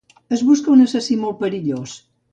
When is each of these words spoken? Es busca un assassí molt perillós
Es 0.37 0.41
busca 0.47 0.71
un 0.77 0.81
assassí 0.85 1.19
molt 1.27 1.39
perillós 1.45 1.99